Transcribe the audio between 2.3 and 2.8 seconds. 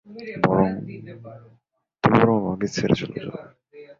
আমাকে